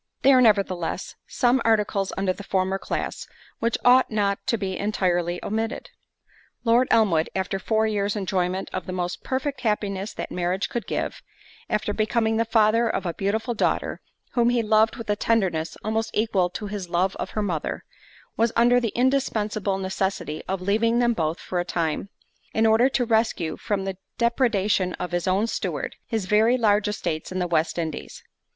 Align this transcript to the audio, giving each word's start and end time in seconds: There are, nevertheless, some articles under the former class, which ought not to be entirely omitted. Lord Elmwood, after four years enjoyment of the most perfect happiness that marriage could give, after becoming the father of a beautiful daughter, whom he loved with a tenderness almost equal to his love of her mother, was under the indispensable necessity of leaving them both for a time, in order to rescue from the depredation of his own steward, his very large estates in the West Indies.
There 0.23 0.35
are, 0.35 0.41
nevertheless, 0.41 1.13
some 1.27 1.61
articles 1.63 2.11
under 2.17 2.33
the 2.33 2.41
former 2.43 2.79
class, 2.79 3.27
which 3.59 3.77
ought 3.85 4.09
not 4.09 4.39
to 4.47 4.57
be 4.57 4.75
entirely 4.75 5.39
omitted. 5.45 5.91
Lord 6.63 6.87
Elmwood, 6.89 7.29
after 7.35 7.59
four 7.59 7.85
years 7.85 8.15
enjoyment 8.15 8.67
of 8.73 8.87
the 8.87 8.93
most 8.93 9.23
perfect 9.23 9.61
happiness 9.61 10.11
that 10.13 10.31
marriage 10.31 10.69
could 10.69 10.87
give, 10.87 11.21
after 11.69 11.93
becoming 11.93 12.37
the 12.37 12.45
father 12.45 12.89
of 12.89 13.05
a 13.05 13.13
beautiful 13.13 13.53
daughter, 13.53 14.01
whom 14.31 14.49
he 14.49 14.63
loved 14.63 14.95
with 14.95 15.07
a 15.07 15.15
tenderness 15.15 15.77
almost 15.83 16.09
equal 16.15 16.49
to 16.49 16.65
his 16.65 16.89
love 16.89 17.15
of 17.17 17.29
her 17.37 17.43
mother, 17.43 17.85
was 18.35 18.51
under 18.55 18.79
the 18.79 18.93
indispensable 18.95 19.77
necessity 19.77 20.41
of 20.47 20.63
leaving 20.63 20.97
them 20.97 21.13
both 21.13 21.39
for 21.39 21.59
a 21.59 21.63
time, 21.63 22.09
in 22.55 22.65
order 22.65 22.89
to 22.89 23.05
rescue 23.05 23.55
from 23.55 23.85
the 23.85 23.97
depredation 24.17 24.93
of 24.95 25.11
his 25.11 25.27
own 25.27 25.45
steward, 25.45 25.95
his 26.07 26.25
very 26.25 26.57
large 26.57 26.87
estates 26.87 27.31
in 27.31 27.37
the 27.37 27.45
West 27.45 27.77
Indies. 27.77 28.23